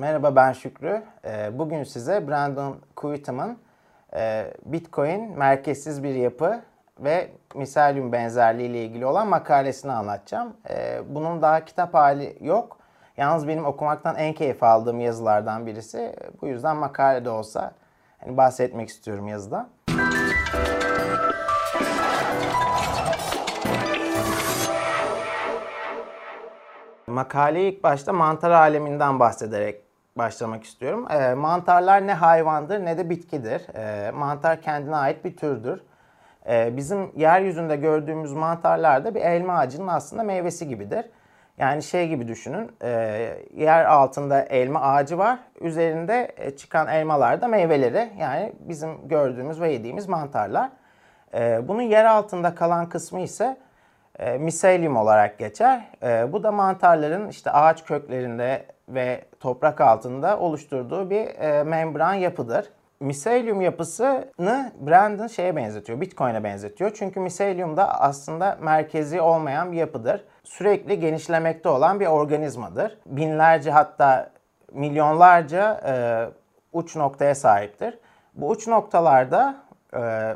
Merhaba 0.00 0.36
ben 0.36 0.52
Şükrü. 0.52 1.02
Ee, 1.24 1.58
Bugün 1.58 1.84
size 1.84 2.28
Brandon 2.28 2.76
Quittem'ın 2.96 3.58
e, 4.14 4.52
Bitcoin 4.64 5.38
merkezsiz 5.38 6.02
bir 6.02 6.14
yapı 6.14 6.60
ve 6.98 7.30
miselyum 7.54 8.12
benzerliği 8.12 8.68
ile 8.68 8.84
ilgili 8.84 9.06
olan 9.06 9.28
makalesini 9.28 9.92
anlatacağım. 9.92 10.56
Ee, 10.70 11.00
Bunun 11.08 11.42
daha 11.42 11.64
kitap 11.64 11.94
hali 11.94 12.36
yok. 12.40 12.78
Yalnız 13.16 13.48
benim 13.48 13.64
okumaktan 13.64 14.16
en 14.16 14.32
keyif 14.32 14.62
aldığım 14.62 15.00
yazılardan 15.00 15.66
birisi. 15.66 16.16
Bu 16.42 16.46
yüzden 16.46 16.76
makale 16.76 17.24
de 17.24 17.30
olsa 17.30 17.72
hani 18.18 18.36
bahsetmek 18.36 18.88
istiyorum 18.88 19.28
yazıda. 19.28 19.68
Makaleyi 27.06 27.72
ilk 27.72 27.84
başta 27.84 28.12
mantar 28.12 28.50
aleminden 28.50 29.20
bahsederek 29.20 29.89
başlamak 30.18 30.64
istiyorum. 30.64 31.06
Ee, 31.10 31.34
mantarlar 31.34 32.06
ne 32.06 32.14
hayvandır 32.14 32.84
ne 32.84 32.98
de 32.98 33.10
bitkidir. 33.10 33.62
Ee, 33.74 34.10
mantar 34.10 34.60
kendine 34.62 34.96
ait 34.96 35.24
bir 35.24 35.36
türdür. 35.36 35.82
Ee, 36.48 36.76
bizim 36.76 37.12
yeryüzünde 37.16 37.76
gördüğümüz 37.76 38.32
mantarlar 38.32 39.04
da 39.04 39.14
bir 39.14 39.20
elma 39.20 39.58
ağacının 39.58 39.86
aslında 39.86 40.22
meyvesi 40.22 40.68
gibidir. 40.68 41.04
Yani 41.58 41.82
şey 41.82 42.08
gibi 42.08 42.28
düşünün, 42.28 42.72
e, 42.82 42.88
yer 43.56 43.84
altında 43.84 44.42
elma 44.42 44.80
ağacı 44.80 45.18
var, 45.18 45.38
üzerinde 45.60 46.32
e, 46.36 46.56
çıkan 46.56 46.88
elmalar 46.88 47.40
da 47.40 47.48
meyveleri. 47.48 48.10
Yani 48.18 48.52
bizim 48.60 49.08
gördüğümüz 49.08 49.60
ve 49.60 49.72
yediğimiz 49.72 50.08
mantarlar. 50.08 50.70
Ee, 51.34 51.68
bunun 51.68 51.82
yer 51.82 52.04
altında 52.04 52.54
kalan 52.54 52.88
kısmı 52.88 53.20
ise 53.20 53.56
e, 54.18 54.38
miselyum 54.38 54.96
olarak 54.96 55.38
geçer. 55.38 55.84
E, 56.02 56.32
bu 56.32 56.42
da 56.42 56.52
mantarların 56.52 57.28
işte 57.28 57.50
ağaç 57.50 57.84
köklerinde 57.84 58.66
ve 58.94 59.24
toprak 59.40 59.80
altında 59.80 60.38
oluşturduğu 60.38 61.10
bir 61.10 61.26
e, 61.26 61.62
membran 61.62 62.14
yapıdır. 62.14 62.70
Miselyum 63.00 63.60
yapısını 63.60 64.72
Brandon 64.80 65.26
şeye 65.26 65.56
benzetiyor, 65.56 66.00
Bitcoin'e 66.00 66.44
benzetiyor. 66.44 66.90
Çünkü 66.94 67.20
miselyum 67.20 67.76
da 67.76 68.00
aslında 68.00 68.58
merkezi 68.60 69.20
olmayan 69.20 69.72
bir 69.72 69.76
yapıdır. 69.76 70.24
Sürekli 70.44 71.00
genişlemekte 71.00 71.68
olan 71.68 72.00
bir 72.00 72.06
organizmadır. 72.06 72.98
Binlerce 73.06 73.70
hatta 73.70 74.30
milyonlarca 74.72 75.80
e, 75.86 75.92
uç 76.72 76.96
noktaya 76.96 77.34
sahiptir. 77.34 77.98
Bu 78.34 78.48
uç 78.48 78.66
noktalarda 78.66 79.56
e, 79.96 80.34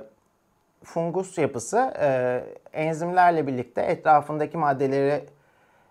fungus 0.84 1.38
yapısı 1.38 1.94
e, 2.00 2.40
enzimlerle 2.72 3.46
birlikte 3.46 3.82
etrafındaki 3.82 4.56
maddeleri 4.56 5.24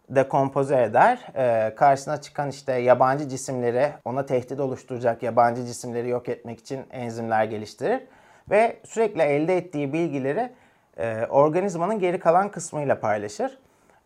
dekompoze 0.09 0.83
eder. 0.83 1.27
E, 1.35 1.75
karşısına 1.75 2.21
çıkan 2.21 2.49
işte 2.49 2.73
yabancı 2.73 3.29
cisimleri, 3.29 3.91
ona 4.05 4.25
tehdit 4.25 4.59
oluşturacak 4.59 5.23
yabancı 5.23 5.65
cisimleri 5.65 6.09
yok 6.09 6.29
etmek 6.29 6.59
için 6.59 6.85
enzimler 6.91 7.43
geliştirir. 7.43 8.01
Ve 8.49 8.77
sürekli 8.83 9.21
elde 9.21 9.57
ettiği 9.57 9.93
bilgileri 9.93 10.51
e, 10.97 11.25
organizmanın 11.25 11.99
geri 11.99 12.19
kalan 12.19 12.51
kısmıyla 12.51 12.99
paylaşır. 12.99 13.57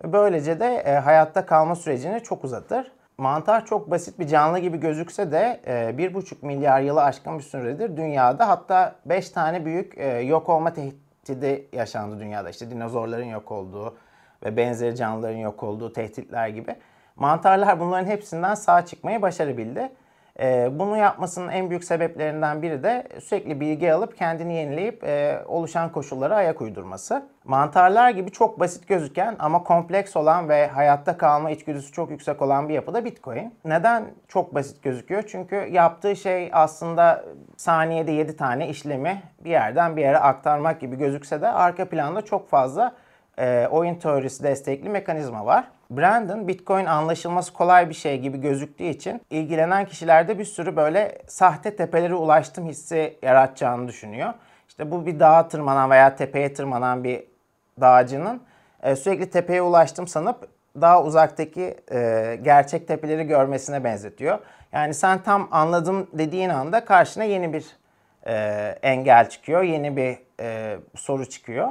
Böylece 0.03 0.59
de 0.59 0.75
e, 0.75 0.93
hayatta 0.95 1.45
kalma 1.45 1.75
sürecini 1.75 2.23
çok 2.23 2.43
uzatır. 2.43 2.91
Mantar 3.17 3.65
çok 3.65 3.91
basit 3.91 4.19
bir 4.19 4.27
canlı 4.27 4.59
gibi 4.59 4.79
gözükse 4.79 5.31
de 5.31 5.59
e, 5.65 5.73
1,5 5.73 6.45
milyar 6.45 6.81
yılı 6.81 7.03
aşkın 7.03 7.37
bir 7.37 7.43
süredir 7.43 7.97
dünyada 7.97 8.49
hatta 8.49 8.95
5 9.05 9.29
tane 9.29 9.65
büyük 9.65 9.97
e, 9.97 10.07
yok 10.07 10.49
olma 10.49 10.73
tehdidi 10.73 11.67
yaşandı 11.73 12.19
dünyada. 12.19 12.49
İşte 12.49 12.71
dinozorların 12.71 13.25
yok 13.25 13.51
olduğu 13.51 13.97
ve 14.45 14.57
benzeri 14.57 14.95
canlıların 14.95 15.37
yok 15.37 15.63
olduğu 15.63 15.93
tehditler 15.93 16.47
gibi. 16.47 16.75
Mantarlar 17.15 17.79
bunların 17.79 18.07
hepsinden 18.07 18.55
sağ 18.55 18.85
çıkmayı 18.85 19.21
başarabildi. 19.21 19.89
E, 20.39 20.69
bunu 20.79 20.97
yapmasının 20.97 21.49
en 21.49 21.69
büyük 21.69 21.83
sebeplerinden 21.83 22.61
biri 22.61 22.83
de 22.83 23.07
sürekli 23.19 23.59
bilgi 23.59 23.93
alıp 23.93 24.17
kendini 24.17 24.53
yenileyip 24.53 25.03
e, 25.03 25.43
oluşan 25.47 25.91
koşullara 25.91 26.35
ayak 26.35 26.61
uydurması. 26.61 27.25
Mantarlar 27.43 28.09
gibi 28.09 28.31
çok 28.31 28.59
basit 28.59 28.87
gözüken 28.87 29.35
ama 29.39 29.63
kompleks 29.63 30.15
olan 30.15 30.49
ve 30.49 30.67
hayatta 30.67 31.17
kalma 31.17 31.51
içgüdüsü 31.51 31.91
çok 31.91 32.11
yüksek 32.11 32.41
olan 32.41 32.69
bir 32.69 32.73
yapıda 32.73 33.05
Bitcoin. 33.05 33.55
Neden 33.65 34.05
çok 34.27 34.55
basit 34.55 34.83
gözüküyor? 34.83 35.23
Çünkü 35.27 35.55
yaptığı 35.55 36.15
şey 36.15 36.49
aslında 36.53 37.25
saniyede 37.57 38.11
7 38.11 38.37
tane 38.37 38.69
işlemi 38.69 39.21
bir 39.43 39.49
yerden 39.49 39.97
bir 39.97 40.01
yere 40.01 40.17
aktarmak 40.17 40.81
gibi 40.81 40.97
gözükse 40.97 41.41
de 41.41 41.47
arka 41.47 41.85
planda 41.89 42.21
çok 42.21 42.49
fazla 42.49 42.93
e, 43.39 43.67
oyun 43.71 43.95
teorisi 43.95 44.43
destekli 44.43 44.89
mekanizma 44.89 45.45
var. 45.45 45.67
Brandon 45.89 46.47
Bitcoin 46.47 46.85
anlaşılması 46.85 47.53
kolay 47.53 47.89
bir 47.89 47.93
şey 47.93 48.19
gibi 48.19 48.41
gözüktüğü 48.41 48.83
için 48.83 49.21
ilgilenen 49.29 49.85
kişilerde 49.85 50.39
bir 50.39 50.45
sürü 50.45 50.75
böyle 50.75 51.17
sahte 51.27 51.75
tepelere 51.75 52.15
ulaştım 52.15 52.67
hissi 52.67 53.17
yaratacağını 53.21 53.87
düşünüyor. 53.87 54.33
İşte 54.69 54.91
bu 54.91 55.05
bir 55.05 55.19
dağa 55.19 55.47
tırmanan 55.47 55.89
veya 55.89 56.15
tepeye 56.15 56.53
tırmanan 56.53 57.03
bir 57.03 57.23
dağcının 57.81 58.41
e, 58.83 58.95
sürekli 58.95 59.29
tepeye 59.29 59.61
ulaştım 59.61 60.07
sanıp 60.07 60.47
daha 60.81 61.03
uzaktaki 61.03 61.77
e, 61.91 62.39
gerçek 62.41 62.87
tepeleri 62.87 63.23
görmesine 63.23 63.83
benzetiyor. 63.83 64.39
Yani 64.71 64.93
sen 64.93 65.23
tam 65.23 65.47
anladım 65.51 66.07
dediğin 66.13 66.49
anda 66.49 66.85
karşına 66.85 67.23
yeni 67.23 67.53
bir 67.53 67.65
e, 68.27 68.33
engel 68.81 69.29
çıkıyor, 69.29 69.63
yeni 69.63 69.97
bir 69.97 70.17
e, 70.39 70.77
soru 70.95 71.29
çıkıyor. 71.29 71.69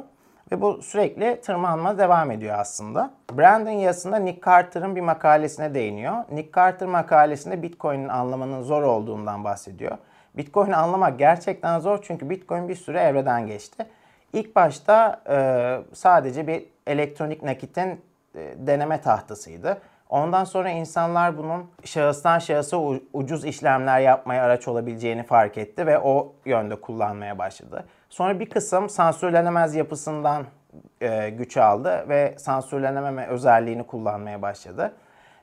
Ve 0.53 0.61
bu 0.61 0.83
sürekli 0.83 1.41
tırmanma 1.41 1.99
devam 1.99 2.31
ediyor 2.31 2.59
aslında. 2.59 3.11
Brandon 3.33 3.71
yazısında 3.71 4.17
Nick 4.17 4.41
Carter'ın 4.45 4.97
bir 4.97 5.01
makalesine 5.01 5.75
değiniyor. 5.75 6.15
Nick 6.33 6.51
Carter 6.57 6.89
makalesinde 6.89 7.63
Bitcoin'in 7.63 8.09
anlamanın 8.09 8.63
zor 8.63 8.83
olduğundan 8.83 9.45
bahsediyor. 9.45 9.99
Bitcoin'i 10.37 10.77
anlamak 10.77 11.19
gerçekten 11.19 11.81
zor 11.81 11.99
çünkü 12.03 12.31
Bitcoin 12.31 12.69
bir 12.69 12.75
sürü 12.75 12.99
evreden 12.99 13.47
geçti. 13.47 13.87
İlk 14.33 14.57
başta 14.57 15.21
e, 15.29 15.95
sadece 15.95 16.47
bir 16.47 16.67
elektronik 16.87 17.43
nakitin 17.43 18.01
e, 18.35 18.55
deneme 18.57 19.01
tahtasıydı. 19.01 19.79
Ondan 20.09 20.45
sonra 20.45 20.71
insanlar 20.71 21.39
bunun 21.39 21.71
şahıstan 21.85 22.39
şahısa 22.39 22.77
ucuz 23.13 23.45
işlemler 23.45 24.01
yapmaya 24.01 24.43
araç 24.43 24.69
olabileceğini 24.69 25.23
fark 25.23 25.59
etti 25.59 25.87
ve 25.87 25.99
o 25.99 26.33
yönde 26.45 26.81
kullanmaya 26.81 27.39
başladı. 27.39 27.85
Sonra 28.17 28.41
bir 28.41 28.51
kısım 28.51 28.89
sansürlenemez 28.89 29.75
yapısından 29.75 30.47
e, 31.01 31.31
güç 31.31 31.57
aldı 31.57 32.05
ve 32.09 32.35
sansürlenememe 32.39 33.27
özelliğini 33.27 33.87
kullanmaya 33.87 34.43
başladı. 34.43 34.93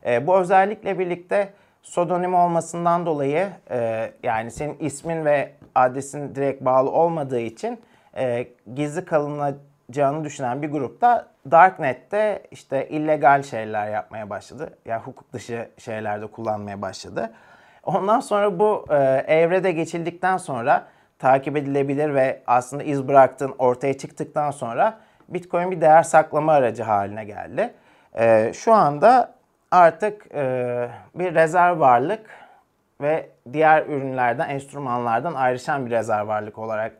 E, 0.05 0.27
bu 0.27 0.37
özellikle 0.37 0.99
birlikte 0.99 1.53
pseudonim 1.83 2.33
olmasından 2.33 3.05
dolayı 3.05 3.49
e, 3.71 4.11
yani 4.23 4.51
senin 4.51 4.77
ismin 4.79 5.25
ve 5.25 5.51
adresin 5.75 6.35
direkt 6.35 6.65
bağlı 6.65 6.91
olmadığı 6.91 7.39
için 7.39 7.81
e, 8.17 8.47
gizli 8.75 9.05
kalınacağını 9.05 10.23
düşünen 10.23 10.61
bir 10.61 10.71
grupta 10.71 11.27
Darknet'te 11.51 12.43
işte 12.51 12.89
illegal 12.89 13.43
şeyler 13.43 13.89
yapmaya 13.89 14.29
başladı. 14.29 14.77
Yani 14.85 15.01
hukuk 15.01 15.33
dışı 15.33 15.69
şeylerde 15.77 16.27
kullanmaya 16.27 16.81
başladı. 16.81 17.31
Ondan 17.83 18.19
sonra 18.19 18.59
bu 18.59 18.85
e, 18.89 18.95
evrede 19.27 19.71
geçildikten 19.71 20.37
sonra 20.37 20.85
takip 21.23 21.57
edilebilir 21.57 22.13
ve 22.13 22.41
aslında 22.47 22.83
iz 22.83 23.07
bıraktığın 23.07 23.55
ortaya 23.57 23.97
çıktıktan 23.97 24.51
sonra 24.51 24.99
Bitcoin 25.29 25.71
bir 25.71 25.81
değer 25.81 26.03
saklama 26.03 26.53
aracı 26.53 26.83
haline 26.83 27.25
geldi. 27.25 27.73
E, 28.13 28.51
şu 28.53 28.73
anda 28.73 29.33
artık 29.71 30.35
e, 30.35 30.89
bir 31.15 31.35
rezerv 31.35 31.79
varlık 31.79 32.29
ve 33.01 33.29
diğer 33.53 33.85
ürünlerden, 33.85 34.49
enstrümanlardan 34.49 35.33
ayrışan 35.33 35.85
bir 35.85 35.91
rezerv 35.91 36.27
varlık 36.27 36.57
olarak 36.57 36.91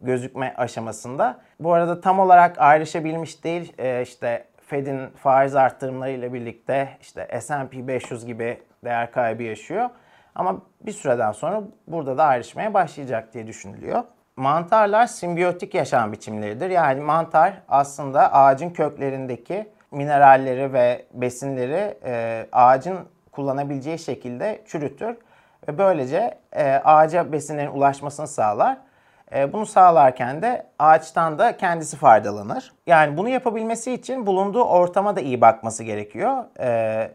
gözükme 0.00 0.54
aşamasında. 0.56 1.40
Bu 1.60 1.72
arada 1.72 2.00
tam 2.00 2.20
olarak 2.20 2.58
ayrışabilmiş 2.58 3.44
değil. 3.44 3.72
E, 3.78 4.02
işte 4.02 4.44
Fed'in 4.66 5.08
faiz 5.08 5.56
arttırımlarıyla 5.56 6.34
birlikte 6.34 6.88
işte 7.00 7.40
S&P 7.40 7.88
500 7.88 8.26
gibi 8.26 8.62
değer 8.84 9.12
kaybı 9.12 9.42
yaşıyor. 9.42 9.90
Ama 10.34 10.56
bir 10.80 10.92
süreden 10.92 11.32
sonra 11.32 11.62
burada 11.86 12.18
da 12.18 12.24
ayrışmaya 12.24 12.74
başlayacak 12.74 13.34
diye 13.34 13.46
düşünülüyor. 13.46 14.04
Mantarlar 14.36 15.06
simbiyotik 15.06 15.74
yaşam 15.74 16.12
biçimleridir. 16.12 16.70
Yani 16.70 17.00
mantar 17.00 17.62
aslında 17.68 18.32
ağacın 18.32 18.70
köklerindeki 18.70 19.70
mineralleri 19.90 20.72
ve 20.72 21.06
besinleri 21.12 21.98
e, 22.04 22.46
ağacın 22.52 22.98
kullanabileceği 23.32 23.98
şekilde 23.98 24.62
çürütür 24.66 25.16
ve 25.68 25.78
böylece 25.78 26.38
e, 26.52 26.72
ağaca 26.72 27.32
besinlerin 27.32 27.70
ulaşmasını 27.70 28.26
sağlar. 28.26 28.78
E, 29.34 29.52
bunu 29.52 29.66
sağlarken 29.66 30.42
de 30.42 30.66
ağaçtan 30.78 31.38
da 31.38 31.56
kendisi 31.56 31.96
faydalanır. 31.96 32.72
Yani 32.86 33.16
bunu 33.16 33.28
yapabilmesi 33.28 33.92
için 33.92 34.26
bulunduğu 34.26 34.64
ortama 34.64 35.16
da 35.16 35.20
iyi 35.20 35.40
bakması 35.40 35.84
gerekiyor. 35.84 36.44
E, 36.60 37.10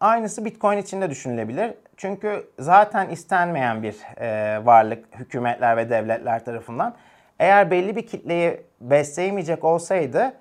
aynısı 0.00 0.44
Bitcoin 0.44 0.78
için 0.78 1.00
de 1.00 1.10
düşünülebilir. 1.10 1.74
Çünkü 1.96 2.50
zaten 2.58 3.08
istenmeyen 3.08 3.82
bir 3.82 3.96
e, 4.20 4.60
varlık 4.66 5.04
hükümetler 5.18 5.76
ve 5.76 5.90
devletler 5.90 6.44
tarafından. 6.44 6.94
Eğer 7.38 7.70
belli 7.70 7.96
bir 7.96 8.06
kitleyi 8.06 8.60
besleyemeyecek 8.80 9.64
olsaydı 9.64 10.32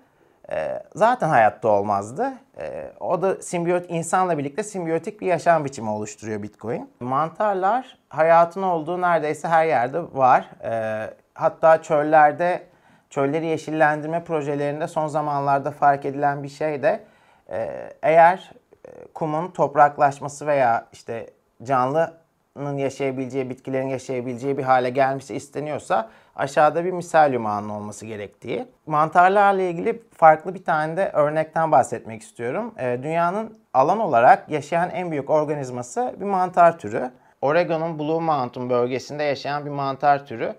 e, 0.52 0.84
zaten 0.96 1.30
hayatta 1.30 1.68
olmazdı. 1.68 2.34
E, 2.58 2.92
o 3.00 3.22
da 3.22 3.42
simbiyot 3.42 3.86
insanla 3.90 4.38
birlikte 4.38 4.64
simbiyotik 4.64 5.22
bir 5.22 5.28
yaşam 5.28 5.66
biçimi 5.66 5.90
oluşturuyor 5.90 6.44
Bitcoin. 6.44 6.90
Mantarlar 7.00 7.98
hayatın 8.10 8.62
olduğu 8.62 9.02
neredeyse 9.02 9.48
her 9.48 9.66
yerde 9.66 10.00
var. 10.14 10.50
E, 10.64 11.10
hatta 11.34 11.82
çöllerde 11.82 12.64
çölleri 13.10 13.46
yeşillendirme 13.46 14.24
projelerinde 14.24 14.88
son 14.88 15.08
zamanlarda 15.08 15.72
fark 15.72 16.06
edilen 16.06 16.44
bir 16.44 16.50
şey 16.50 16.84
de 16.84 17.04
e, 17.50 17.90
eğer 18.04 18.52
e, 18.88 18.90
kumun 19.14 19.52
topraklaşması 19.52 20.48
veya 20.48 20.88
işte 20.92 21.30
canlının 21.66 22.78
yaşayabileceği, 22.78 23.50
bitkilerin 23.50 23.88
yaşayabileceği 23.88 24.58
bir 24.58 24.64
hale 24.64 24.90
gelmesi 24.90 25.36
isteniyorsa 25.36 26.10
aşağıda 26.36 26.86
bir 26.86 26.92
miselyum 26.92 27.46
ağının 27.46 27.70
olması 27.70 28.06
gerektiği. 28.06 28.66
Mantarlarla 28.86 29.62
ilgili 29.62 30.04
farklı 30.14 30.54
bir 30.56 30.64
tane 30.64 30.98
de 30.98 31.12
örnekten 31.14 31.72
bahsetmek 31.72 32.22
istiyorum. 32.22 32.74
E, 32.78 33.00
dünyanın 33.04 33.58
alan 33.74 34.00
olarak 34.00 34.50
yaşayan 34.50 34.90
en 34.90 35.12
büyük 35.12 35.30
organizması 35.30 36.16
bir 36.20 36.26
mantar 36.26 36.80
türü. 36.80 37.12
Oregon'un 37.42 38.00
Blue 38.00 38.20
Mountain 38.20 38.70
bölgesinde 38.70 39.24
yaşayan 39.24 39.66
bir 39.66 39.72
mantar 39.72 40.26
türü 40.26 40.56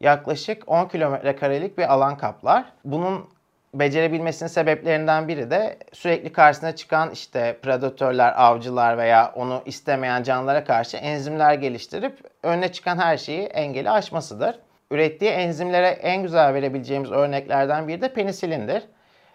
yaklaşık 0.00 0.62
10 0.66 0.88
kilometre 0.88 1.36
karelik 1.36 1.78
bir 1.78 1.92
alan 1.92 2.16
kaplar. 2.16 2.64
Bunun 2.84 3.28
becerebilmesinin 3.78 4.48
sebeplerinden 4.48 5.28
biri 5.28 5.50
de 5.50 5.76
sürekli 5.92 6.32
karşısına 6.32 6.76
çıkan 6.76 7.10
işte 7.10 7.58
predatörler, 7.62 8.32
avcılar 8.36 8.98
veya 8.98 9.32
onu 9.34 9.62
istemeyen 9.66 10.22
canlılara 10.22 10.64
karşı 10.64 10.96
enzimler 10.96 11.54
geliştirip 11.54 12.18
önüne 12.42 12.72
çıkan 12.72 12.98
her 12.98 13.16
şeyi 13.16 13.42
engeli 13.42 13.90
aşmasıdır. 13.90 14.58
Ürettiği 14.90 15.30
enzimlere 15.30 15.88
en 15.88 16.22
güzel 16.22 16.54
verebileceğimiz 16.54 17.12
örneklerden 17.12 17.88
biri 17.88 18.00
de 18.00 18.12
penisilindir. 18.12 18.82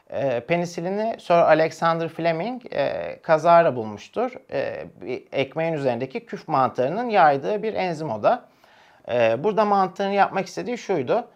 E, 0.10 0.40
penisilini 0.40 1.16
Sir 1.20 1.34
Alexander 1.34 2.08
Fleming 2.08 2.62
e, 2.74 3.20
kazara 3.22 3.76
bulmuştur. 3.76 4.32
E, 4.52 4.86
bir 5.02 5.24
ekmeğin 5.32 5.74
üzerindeki 5.74 6.26
küf 6.26 6.48
mantarının 6.48 7.10
yaydığı 7.10 7.64
bir 7.64 7.74
enzim 7.74 8.12
o 8.12 8.24
da. 8.24 8.46
E, 9.12 9.44
burada 9.44 9.66
mantığını 9.66 10.14
yapmak 10.14 10.46
istediği 10.46 10.78
şuydu. 10.78 11.28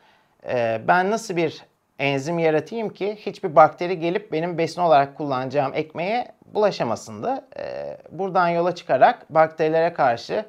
E, 0.49 0.81
ben 0.87 1.11
nasıl 1.11 1.35
bir 1.35 1.63
enzim 1.99 2.39
yaratayım 2.39 2.89
ki 2.89 3.15
hiçbir 3.19 3.55
bakteri 3.55 3.99
gelip 3.99 4.31
benim 4.31 4.57
besin 4.57 4.81
olarak 4.81 5.17
kullanacağım 5.17 5.73
ekmeğe 5.73 6.27
bulaşamasındı. 6.53 7.45
E, 7.59 7.97
buradan 8.11 8.47
yola 8.47 8.75
çıkarak 8.75 9.33
bakterilere 9.33 9.93
karşı 9.93 10.45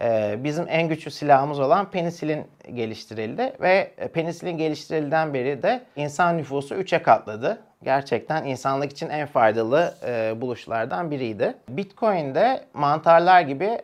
e, 0.00 0.36
bizim 0.44 0.66
en 0.68 0.88
güçlü 0.88 1.10
silahımız 1.10 1.60
olan 1.60 1.90
penisilin 1.90 2.46
geliştirildi 2.74 3.52
ve 3.60 3.90
penisilin 4.12 4.58
geliştirilden 4.58 5.34
beri 5.34 5.62
de 5.62 5.80
insan 5.96 6.38
nüfusu 6.38 6.74
3'e 6.74 7.02
katladı. 7.02 7.62
Gerçekten 7.82 8.44
insanlık 8.44 8.92
için 8.92 9.08
en 9.08 9.26
faydalı 9.26 9.94
e, 10.06 10.40
buluşlardan 10.40 11.10
biriydi. 11.10 11.54
Bitcoin'de 11.68 12.64
mantarlar 12.74 13.40
gibi 13.40 13.78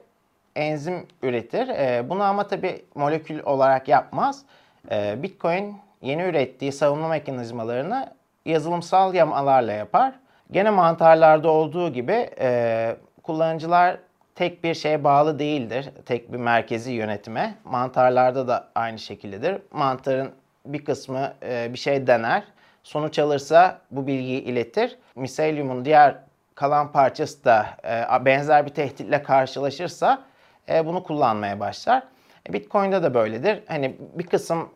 enzim 0.56 1.06
üretir. 1.22 1.68
E, 1.68 2.08
bunu 2.08 2.22
ama 2.22 2.46
tabi 2.46 2.84
molekül 2.94 3.40
olarak 3.44 3.88
yapmaz. 3.88 4.42
E, 4.90 5.22
Bitcoin 5.22 5.76
yeni 6.02 6.22
ürettiği 6.22 6.72
savunma 6.72 7.08
mekanizmalarını 7.08 8.12
yazılımsal 8.46 9.14
yamalarla 9.14 9.72
yapar. 9.72 10.14
Gene 10.50 10.70
mantarlarda 10.70 11.50
olduğu 11.50 11.92
gibi 11.92 12.30
e, 12.40 12.96
kullanıcılar 13.22 13.96
tek 14.34 14.64
bir 14.64 14.74
şeye 14.74 15.04
bağlı 15.04 15.38
değildir. 15.38 15.90
Tek 16.06 16.32
bir 16.32 16.38
merkezi 16.38 16.92
yönetime. 16.92 17.54
Mantarlarda 17.64 18.48
da 18.48 18.68
aynı 18.74 18.98
şekildedir. 18.98 19.58
Mantarın 19.70 20.30
bir 20.66 20.84
kısmı 20.84 21.32
e, 21.42 21.72
bir 21.72 21.78
şey 21.78 22.06
dener. 22.06 22.42
Sonuç 22.82 23.18
alırsa 23.18 23.78
bu 23.90 24.06
bilgiyi 24.06 24.42
iletir. 24.42 24.98
Miselyumun 25.16 25.84
diğer 25.84 26.14
kalan 26.54 26.92
parçası 26.92 27.44
da 27.44 27.66
e, 27.84 28.24
benzer 28.24 28.66
bir 28.66 28.74
tehditle 28.74 29.22
karşılaşırsa 29.22 30.22
e, 30.68 30.86
bunu 30.86 31.02
kullanmaya 31.02 31.60
başlar. 31.60 32.02
Bitcoin'de 32.48 33.02
de 33.02 33.14
böyledir. 33.14 33.62
Hani 33.68 33.96
bir 34.14 34.26
kısım 34.26 34.68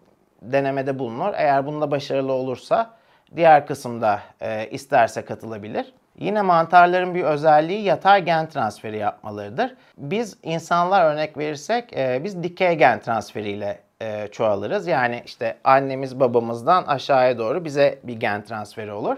denemede 0.52 0.98
bulunur. 0.98 1.32
Eğer 1.36 1.66
bunda 1.66 1.90
başarılı 1.90 2.32
olursa 2.32 2.90
diğer 3.36 3.66
kısımda 3.66 4.20
e, 4.40 4.68
isterse 4.70 5.24
katılabilir. 5.24 5.92
Yine 6.18 6.42
mantarların 6.42 7.14
bir 7.14 7.24
özelliği 7.24 7.82
yatay 7.82 8.24
gen 8.24 8.48
transferi 8.48 8.98
yapmalarıdır. 8.98 9.74
Biz 9.98 10.36
insanlar 10.42 11.14
örnek 11.14 11.38
verirsek 11.38 11.92
e, 11.92 12.24
biz 12.24 12.42
dikey 12.42 12.74
gen 12.74 13.00
transferiyle 13.00 13.78
e, 14.00 14.28
çoğalırız. 14.28 14.86
Yani 14.86 15.22
işte 15.26 15.56
annemiz 15.64 16.20
babamızdan 16.20 16.84
aşağıya 16.84 17.38
doğru 17.38 17.64
bize 17.64 17.98
bir 18.02 18.20
gen 18.20 18.42
transferi 18.42 18.92
olur. 18.92 19.16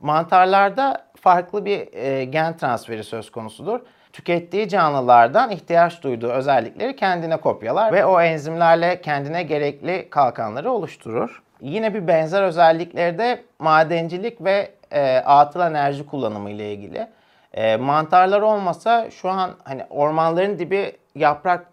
Mantarlarda 0.00 1.04
farklı 1.20 1.64
bir 1.64 1.94
e, 1.94 2.24
gen 2.24 2.56
transferi 2.56 3.04
söz 3.04 3.30
konusudur. 3.30 3.80
Tükettiği 4.12 4.68
canlılardan 4.68 5.50
ihtiyaç 5.50 6.02
duyduğu 6.02 6.28
özellikleri 6.30 6.96
kendine 6.96 7.36
kopyalar 7.36 7.92
ve 7.92 8.04
o 8.04 8.20
enzimlerle 8.20 9.00
kendine 9.00 9.42
gerekli 9.42 10.10
kalkanları 10.10 10.72
oluşturur. 10.72 11.42
Yine 11.60 11.94
bir 11.94 12.08
benzer 12.08 12.42
özellikleri 12.42 13.18
de 13.18 13.44
madencilik 13.58 14.44
ve 14.44 14.70
e, 14.90 15.16
atıl 15.16 15.60
enerji 15.60 16.06
kullanımı 16.06 16.50
ile 16.50 16.72
ilgili. 16.72 17.06
E, 17.54 17.76
mantarlar 17.76 18.40
olmasa 18.40 19.10
şu 19.10 19.28
an 19.28 19.50
hani 19.64 19.86
ormanların 19.90 20.58
dibi 20.58 20.92
yaprak 21.14 21.69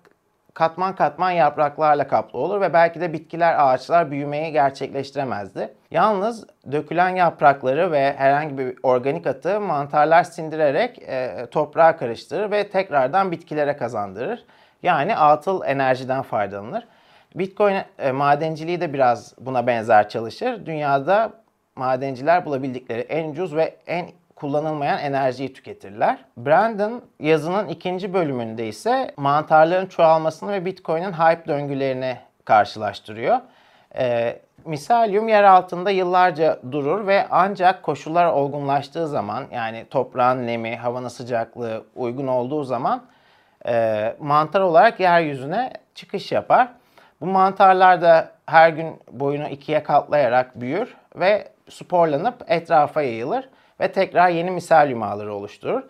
katman 0.57 0.95
katman 0.95 1.31
yapraklarla 1.31 2.07
kaplı 2.07 2.39
olur 2.39 2.61
ve 2.61 2.73
belki 2.73 3.01
de 3.01 3.13
bitkiler, 3.13 3.55
ağaçlar 3.57 4.11
büyümeyi 4.11 4.51
gerçekleştiremezdi. 4.51 5.73
Yalnız 5.91 6.45
dökülen 6.71 7.09
yaprakları 7.09 7.91
ve 7.91 8.13
herhangi 8.17 8.57
bir 8.57 8.77
organik 8.83 9.27
atı 9.27 9.61
mantarlar 9.61 10.23
sindirerek 10.23 11.01
e, 11.01 11.47
toprağa 11.51 11.97
karıştırır 11.97 12.51
ve 12.51 12.69
tekrardan 12.69 13.31
bitkilere 13.31 13.77
kazandırır. 13.77 14.45
Yani 14.83 15.15
atıl 15.15 15.61
enerjiden 15.65 16.21
faydalanır. 16.21 16.87
Bitcoin 17.35 17.77
e, 17.99 18.11
madenciliği 18.11 18.81
de 18.81 18.93
biraz 18.93 19.33
buna 19.39 19.67
benzer 19.67 20.09
çalışır. 20.09 20.65
Dünyada 20.65 21.31
madenciler 21.75 22.45
bulabildikleri 22.45 23.01
en 23.01 23.29
ucuz 23.29 23.55
ve 23.55 23.75
en 23.87 24.07
kullanılmayan 24.39 24.99
enerjiyi 24.99 25.53
tüketirler. 25.53 26.17
Brandon 26.37 27.01
yazının 27.19 27.67
ikinci 27.67 28.13
bölümünde 28.13 28.67
ise 28.67 29.11
mantarların 29.17 29.85
çoğalmasını 29.85 30.51
ve 30.51 30.65
Bitcoin'in 30.65 31.11
hype 31.11 31.47
döngülerini 31.47 32.17
karşılaştırıyor. 32.45 33.39
E, 33.97 34.39
miselyum 34.65 35.27
yer 35.27 35.43
altında 35.43 35.91
yıllarca 35.91 36.59
durur 36.71 37.07
ve 37.07 37.25
ancak 37.31 37.83
koşullar 37.83 38.25
olgunlaştığı 38.25 39.07
zaman 39.07 39.43
yani 39.51 39.85
toprağın 39.89 40.47
nemi, 40.47 40.75
havanın 40.75 41.07
sıcaklığı 41.07 41.83
uygun 41.95 42.27
olduğu 42.27 42.63
zaman 42.63 43.01
e, 43.67 44.15
mantar 44.19 44.61
olarak 44.61 44.99
yeryüzüne 44.99 45.73
çıkış 45.95 46.31
yapar. 46.31 46.67
Bu 47.21 47.25
mantarlar 47.25 48.01
da 48.01 48.31
her 48.45 48.69
gün 48.69 49.01
boyunu 49.11 49.47
ikiye 49.47 49.83
katlayarak 49.83 50.61
büyür 50.61 50.95
ve 51.15 51.47
sporlanıp 51.69 52.35
etrafa 52.47 53.01
yayılır 53.01 53.49
ve 53.79 53.91
tekrar 53.91 54.29
yeni 54.29 54.51
miselyum 54.51 55.03
ağları 55.03 55.33
oluşturur. 55.33 55.83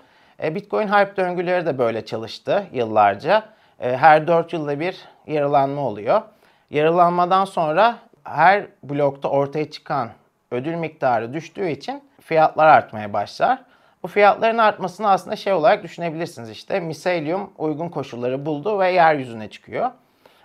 E, 0.43 0.55
Bitcoin 0.55 0.87
hype 0.87 1.15
döngüleri 1.15 1.65
de 1.65 1.77
böyle 1.77 2.05
çalıştı 2.05 2.67
yıllarca. 2.71 3.43
E, 3.79 3.97
her 3.97 4.27
4 4.27 4.53
yılda 4.53 4.79
bir 4.79 4.97
yarılanma 5.27 5.81
oluyor. 5.81 6.21
Yarılanmadan 6.69 7.45
sonra 7.45 7.95
her 8.23 8.65
blokta 8.83 9.29
ortaya 9.29 9.71
çıkan 9.71 10.09
ödül 10.51 10.75
miktarı 10.75 11.33
düştüğü 11.33 11.69
için 11.69 12.03
fiyatlar 12.21 12.67
artmaya 12.67 13.13
başlar. 13.13 13.59
Bu 14.03 14.07
fiyatların 14.07 14.57
artmasını 14.57 15.09
aslında 15.09 15.35
şey 15.35 15.53
olarak 15.53 15.83
düşünebilirsiniz 15.83 16.49
işte. 16.49 16.79
Miselyum 16.79 17.51
uygun 17.57 17.89
koşulları 17.89 18.45
buldu 18.45 18.79
ve 18.79 18.91
yeryüzüne 18.91 19.49
çıkıyor. 19.49 19.91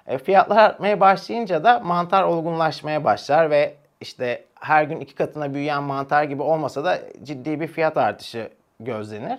E, 0.07 0.19
fiyatlar 0.19 0.57
artmaya 0.57 1.01
başlayınca 1.01 1.65
da 1.65 1.81
mantar 1.81 2.23
olgunlaşmaya 2.23 3.05
başlar 3.05 3.51
ve 3.51 3.75
işte 4.03 4.45
her 4.61 4.85
gün 4.85 5.01
iki 5.01 5.15
katına 5.15 5.55
büyüyen 5.55 5.83
mantar 5.83 6.25
gibi 6.25 6.43
olmasa 6.43 6.85
da 6.85 6.99
ciddi 7.23 7.61
bir 7.61 7.67
fiyat 7.67 7.97
artışı 7.97 8.49
gözlenir. 8.81 9.39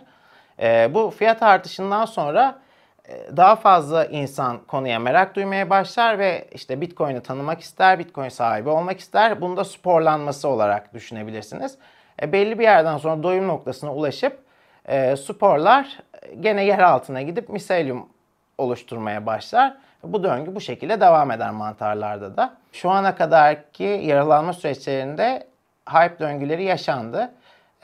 E, 0.59 0.93
bu 0.93 1.09
fiyat 1.09 1.43
artışından 1.43 2.05
sonra 2.05 2.59
e, 3.07 3.37
daha 3.37 3.55
fazla 3.55 4.05
insan 4.05 4.57
konuya 4.67 4.99
merak 4.99 5.35
duymaya 5.35 5.69
başlar 5.69 6.19
ve 6.19 6.47
işte 6.51 6.81
Bitcoin'i 6.81 7.23
tanımak 7.23 7.61
ister, 7.61 7.99
Bitcoin 7.99 8.29
sahibi 8.29 8.69
olmak 8.69 8.99
ister. 8.99 9.41
Bunu 9.41 9.57
da 9.57 9.63
sporlanması 9.63 10.47
olarak 10.47 10.93
düşünebilirsiniz. 10.93 11.77
E, 12.21 12.31
belli 12.31 12.59
bir 12.59 12.63
yerden 12.63 12.97
sonra 12.97 13.23
doyum 13.23 13.47
noktasına 13.47 13.93
ulaşıp 13.93 14.39
e, 14.85 15.15
sporlar 15.15 15.99
gene 16.39 16.65
yer 16.65 16.79
altına 16.79 17.21
gidip 17.21 17.49
miselyum 17.49 18.09
oluşturmaya 18.57 19.25
başlar. 19.25 19.77
Bu 20.03 20.23
döngü 20.23 20.55
bu 20.55 20.61
şekilde 20.61 21.01
devam 21.01 21.31
eder 21.31 21.51
mantarlarda 21.51 22.37
da. 22.37 22.53
Şu 22.71 22.89
ana 22.89 23.15
kadarki 23.15 23.83
yaralanma 23.83 24.53
süreçlerinde 24.53 25.47
hype 25.89 26.19
döngüleri 26.19 26.63
yaşandı. 26.63 27.31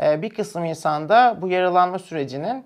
Ee, 0.02 0.22
bir 0.22 0.30
kısım 0.30 0.66
insanda 0.66 1.38
bu 1.42 1.48
yaralanma 1.48 2.00
sürecinin 2.00 2.66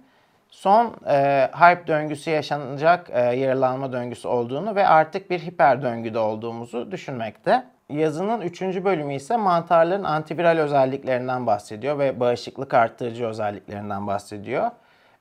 son 0.49 0.95
e, 1.07 1.49
hype 1.55 1.87
döngüsü 1.87 2.29
yaşanacak 2.29 3.09
e, 3.09 3.19
yaralanma 3.19 3.93
döngüsü 3.93 4.27
olduğunu 4.27 4.75
ve 4.75 4.87
artık 4.87 5.29
bir 5.29 5.39
hiper 5.39 5.81
döngüde 5.81 6.19
olduğumuzu 6.19 6.91
düşünmekte. 6.91 7.63
Yazının 7.89 8.41
üçüncü 8.41 8.85
bölümü 8.85 9.13
ise 9.13 9.37
mantarların 9.37 10.03
antiviral 10.03 10.57
özelliklerinden 10.57 11.47
bahsediyor 11.47 11.99
ve 11.99 12.19
bağışıklık 12.19 12.73
arttırıcı 12.73 13.25
özelliklerinden 13.25 14.07
bahsediyor. 14.07 14.71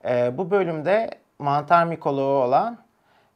E, 0.04 0.38
bu 0.38 0.50
bölümde 0.50 1.10
mantar 1.38 1.84
mikoloğu 1.84 2.42
olan 2.42 2.78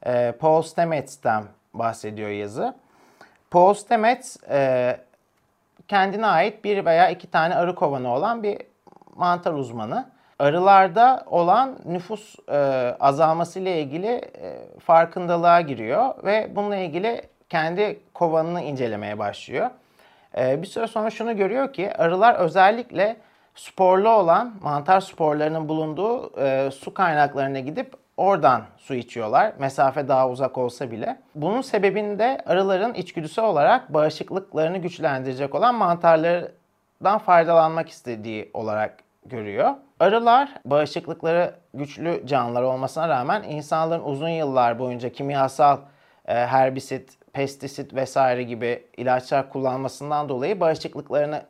e, 0.06 0.32
Paul 0.32 0.62
Stamets'ten 0.62 1.44
bahsediyor 1.74 2.30
yazı. 2.30 2.74
Paul 3.50 3.74
Stamets 3.74 4.36
e, 4.50 4.96
kendine 5.88 6.26
ait 6.26 6.64
bir 6.64 6.84
veya 6.84 7.10
iki 7.10 7.30
tane 7.30 7.54
arı 7.54 7.74
kovanı 7.74 8.14
olan 8.14 8.42
bir 8.42 8.58
mantar 9.16 9.52
uzmanı. 9.52 10.10
Arılarda 10.38 11.24
olan 11.26 11.78
nüfus 11.84 12.36
e, 12.48 12.56
azalması 13.00 13.60
ile 13.60 13.82
ilgili 13.82 14.06
e, 14.06 14.78
farkındalığa 14.80 15.60
giriyor 15.60 16.24
ve 16.24 16.50
bununla 16.56 16.76
ilgili 16.76 17.22
kendi 17.48 18.00
kovanını 18.14 18.62
incelemeye 18.62 19.18
başlıyor. 19.18 19.70
E, 20.38 20.62
bir 20.62 20.66
süre 20.66 20.86
sonra 20.86 21.10
şunu 21.10 21.36
görüyor 21.36 21.72
ki 21.72 21.96
arılar 21.96 22.34
özellikle 22.34 23.16
sporlu 23.54 24.08
olan 24.08 24.54
mantar 24.62 25.00
sporlarının 25.00 25.68
bulunduğu 25.68 26.40
e, 26.40 26.70
su 26.70 26.94
kaynaklarına 26.94 27.58
gidip 27.58 28.05
oradan 28.16 28.62
su 28.76 28.94
içiyorlar. 28.94 29.52
Mesafe 29.58 30.08
daha 30.08 30.30
uzak 30.30 30.58
olsa 30.58 30.90
bile. 30.90 31.18
Bunun 31.34 31.60
sebebinde 31.60 32.42
arıların 32.46 32.94
içgüdüsel 32.94 33.44
olarak 33.44 33.94
bağışıklıklarını 33.94 34.78
güçlendirecek 34.78 35.54
olan 35.54 35.74
mantarlardan 35.74 37.18
faydalanmak 37.18 37.88
istediği 37.88 38.50
olarak 38.54 38.98
görüyor. 39.26 39.74
Arılar 40.00 40.48
bağışıklıkları 40.64 41.54
güçlü 41.74 42.26
canlılar 42.26 42.62
olmasına 42.62 43.08
rağmen 43.08 43.42
insanların 43.42 44.04
uzun 44.04 44.28
yıllar 44.28 44.78
boyunca 44.78 45.12
kimyasal 45.12 45.78
e, 46.26 46.34
herbisit, 46.34 47.32
pestisit 47.32 47.94
vesaire 47.94 48.42
gibi 48.42 48.86
ilaçlar 48.96 49.50
kullanmasından 49.50 50.28
dolayı 50.28 50.60
bağışıklıklarını 50.60 51.42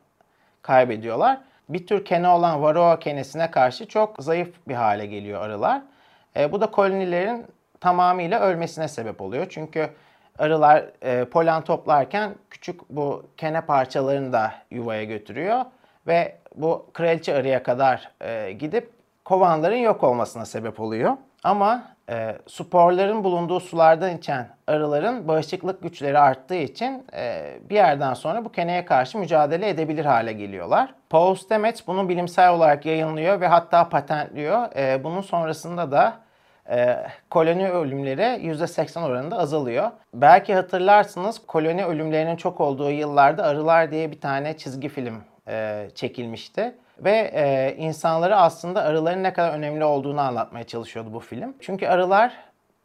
kaybediyorlar. 0.63 1.39
Bir 1.69 1.87
tür 1.87 2.05
kene 2.05 2.29
olan 2.29 2.63
varroa 2.63 2.99
kenesine 2.99 3.51
karşı 3.51 3.89
çok 3.89 4.23
zayıf 4.23 4.69
bir 4.69 4.75
hale 4.75 5.07
geliyor 5.07 5.43
arılar. 5.43 5.83
E, 6.37 6.53
bu 6.53 6.61
da 6.61 6.71
kolonilerin 6.71 7.47
tamamıyla 7.81 8.41
ölmesine 8.41 8.89
sebep 8.89 9.21
oluyor. 9.21 9.47
Çünkü 9.51 9.91
arılar 10.39 10.85
e, 11.03 11.25
polen 11.25 11.63
toplarken 11.63 12.35
küçük 12.51 12.91
bu 12.91 13.27
kene 13.37 13.61
parçalarını 13.61 14.33
da 14.33 14.53
yuvaya 14.71 15.05
götürüyor 15.05 15.65
ve 16.07 16.37
bu 16.55 16.87
kraliçe 16.93 17.35
arıya 17.35 17.63
kadar 17.63 18.11
e, 18.21 18.53
gidip 18.53 18.91
kovanların 19.25 19.77
yok 19.77 20.05
olmasına 20.05 20.45
sebep 20.45 20.81
oluyor. 20.81 21.17
Ama 21.45 21.83
e, 22.11 22.37
sporların 22.47 23.25
bulunduğu 23.25 23.61
sulardan 23.61 24.17
içen 24.17 24.49
arıların 24.67 25.29
bağışıklık 25.29 25.83
güçleri 25.83 26.19
arttığı 26.19 26.55
için 26.55 27.07
e, 27.15 27.55
bir 27.71 27.75
yerden 27.75 28.15
sonra 28.15 28.45
bu 28.45 28.53
keneye 28.53 28.85
karşı 28.85 29.19
mücadele 29.19 29.69
edebilir 29.69 30.05
hale 30.05 30.33
geliyorlar. 30.33 30.95
Paul 31.11 31.35
Stamets 31.35 31.87
bunu 31.87 32.09
bilimsel 32.09 32.51
olarak 32.51 32.87
yayınlıyor 32.87 33.41
ve 33.41 33.49
hatta 33.49 33.89
patentliyor. 33.89 34.77
E, 34.77 35.05
bunun 35.05 35.21
sonrasında 35.21 35.93
da 35.93 36.26
e, 36.71 36.97
koloni 37.31 37.71
ölümleri 37.71 38.23
%80 38.23 39.05
oranında 39.05 39.39
azalıyor. 39.39 39.91
Belki 40.15 40.55
hatırlarsınız 40.55 41.47
koloni 41.47 41.85
ölümlerinin 41.85 42.37
çok 42.37 42.61
olduğu 42.61 42.91
yıllarda 42.91 43.45
Arılar 43.45 43.91
diye 43.91 44.11
bir 44.11 44.21
tane 44.21 44.57
çizgi 44.57 44.89
film 44.89 45.23
e, 45.49 45.89
çekilmişti. 45.95 46.75
Ve 46.99 47.31
e, 47.35 47.75
insanları 47.79 48.37
aslında 48.37 48.83
arıların 48.83 49.23
ne 49.23 49.33
kadar 49.33 49.53
önemli 49.53 49.85
olduğunu 49.85 50.21
anlatmaya 50.21 50.65
çalışıyordu 50.65 51.13
bu 51.13 51.21
film. 51.21 51.55
Çünkü 51.61 51.87
arılar 51.87 52.33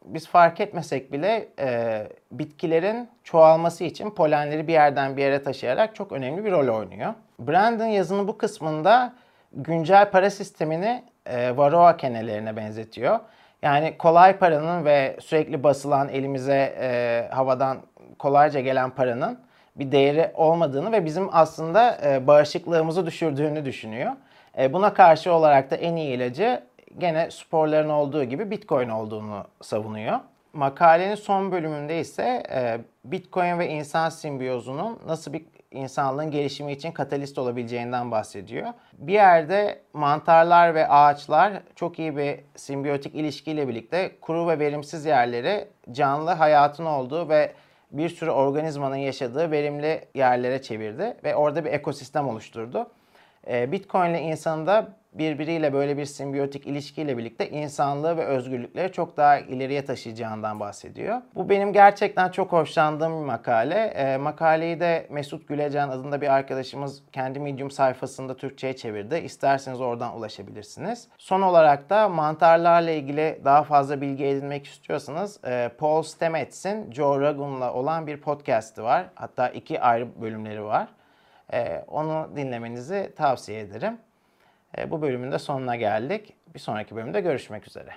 biz 0.04 0.28
fark 0.28 0.60
etmesek 0.60 1.12
bile 1.12 1.48
e, 1.58 2.06
bitkilerin 2.30 3.08
çoğalması 3.24 3.84
için 3.84 4.10
polenleri 4.10 4.68
bir 4.68 4.72
yerden 4.72 5.16
bir 5.16 5.22
yere 5.22 5.42
taşıyarak 5.42 5.94
çok 5.94 6.12
önemli 6.12 6.44
bir 6.44 6.52
rol 6.52 6.78
oynuyor. 6.78 7.14
Brandon 7.38 7.86
yazının 7.86 8.28
bu 8.28 8.38
kısmında 8.38 9.12
güncel 9.52 10.10
para 10.10 10.30
sistemini 10.30 11.04
e, 11.26 11.56
varroa 11.56 11.96
kenelerine 11.96 12.56
benzetiyor. 12.56 13.20
Yani 13.62 13.98
kolay 13.98 14.38
paranın 14.38 14.84
ve 14.84 15.16
sürekli 15.20 15.62
basılan 15.62 16.08
elimize 16.08 16.74
e, 16.80 17.28
havadan 17.34 17.78
kolayca 18.18 18.60
gelen 18.60 18.90
paranın 18.90 19.38
bir 19.76 19.92
değeri 19.92 20.30
olmadığını 20.34 20.92
ve 20.92 21.04
bizim 21.04 21.28
aslında 21.32 21.98
e, 22.04 22.26
bağışıklığımızı 22.26 23.06
düşürdüğünü 23.06 23.64
düşünüyor. 23.64 24.12
E, 24.58 24.72
buna 24.72 24.94
karşı 24.94 25.32
olarak 25.32 25.70
da 25.70 25.76
en 25.76 25.96
iyi 25.96 26.16
ilacı 26.16 26.62
gene 26.98 27.30
sporların 27.30 27.88
olduğu 27.88 28.24
gibi 28.24 28.50
Bitcoin 28.50 28.88
olduğunu 28.88 29.44
savunuyor. 29.62 30.18
Makalenin 30.52 31.14
son 31.14 31.52
bölümünde 31.52 32.00
ise 32.00 32.42
e, 32.50 32.80
Bitcoin 33.04 33.58
ve 33.58 33.68
insan 33.68 34.08
simbiyozunun 34.08 34.98
nasıl 35.06 35.32
bir 35.32 35.44
insanlığın 35.70 36.30
gelişimi 36.30 36.72
için 36.72 36.92
katalist 36.92 37.38
olabileceğinden 37.38 38.10
bahsediyor. 38.10 38.66
Bir 38.92 39.12
yerde 39.12 39.80
mantarlar 39.92 40.74
ve 40.74 40.88
ağaçlar 40.88 41.62
çok 41.76 41.98
iyi 41.98 42.16
bir 42.16 42.40
simbiyotik 42.56 43.14
ilişkiyle 43.14 43.68
birlikte 43.68 44.12
kuru 44.20 44.48
ve 44.48 44.58
verimsiz 44.58 45.04
yerleri 45.04 45.68
canlı 45.92 46.30
hayatın 46.30 46.84
olduğu 46.84 47.28
ve 47.28 47.52
bir 47.90 48.08
sürü 48.08 48.30
organizmanın 48.30 48.96
yaşadığı 48.96 49.50
verimli 49.50 50.00
yerlere 50.14 50.62
çevirdi 50.62 51.16
ve 51.24 51.36
orada 51.36 51.64
bir 51.64 51.70
ekosistem 51.70 52.28
oluşturdu. 52.28 52.90
Ee, 53.48 53.72
Bitcoin 53.72 54.10
ile 54.10 54.20
insanın 54.20 54.66
da 54.66 54.88
birbiriyle 55.12 55.72
böyle 55.72 55.96
bir 55.96 56.04
simbiyotik 56.04 56.66
ilişkiyle 56.66 57.18
birlikte 57.18 57.50
insanlığı 57.50 58.16
ve 58.16 58.24
özgürlükleri 58.24 58.92
çok 58.92 59.16
daha 59.16 59.38
ileriye 59.38 59.84
taşıyacağından 59.84 60.60
bahsediyor. 60.60 61.22
Bu 61.34 61.48
benim 61.48 61.72
gerçekten 61.72 62.28
çok 62.28 62.52
hoşlandığım 62.52 63.20
bir 63.20 63.26
makale. 63.26 63.74
E, 63.74 64.16
makaleyi 64.16 64.80
de 64.80 65.06
Mesut 65.10 65.48
Gülecan 65.48 65.88
adında 65.88 66.20
bir 66.20 66.28
arkadaşımız 66.34 67.02
kendi 67.12 67.40
Medium 67.40 67.70
sayfasında 67.70 68.36
Türkçe'ye 68.36 68.76
çevirdi. 68.76 69.16
İsterseniz 69.16 69.80
oradan 69.80 70.16
ulaşabilirsiniz. 70.16 71.08
Son 71.18 71.42
olarak 71.42 71.90
da 71.90 72.08
mantarlarla 72.08 72.90
ilgili 72.90 73.40
daha 73.44 73.62
fazla 73.62 74.00
bilgi 74.00 74.24
edinmek 74.24 74.66
istiyorsanız 74.66 75.44
e, 75.44 75.70
Paul 75.78 76.02
Stamets'in 76.02 76.92
Joe 76.92 77.20
Rogan'la 77.20 77.74
olan 77.74 78.06
bir 78.06 78.16
podcast'i 78.16 78.82
var. 78.82 79.06
Hatta 79.14 79.48
iki 79.48 79.80
ayrı 79.80 80.20
bölümleri 80.20 80.64
var. 80.64 80.88
E, 81.52 81.84
onu 81.88 82.30
dinlemenizi 82.36 83.12
tavsiye 83.16 83.60
ederim. 83.60 83.98
E, 84.78 84.90
bu 84.90 85.02
bölümün 85.02 85.32
de 85.32 85.38
sonuna 85.38 85.76
geldik. 85.76 86.34
Bir 86.54 86.58
sonraki 86.58 86.96
bölümde 86.96 87.20
görüşmek 87.20 87.68
üzere. 87.68 87.92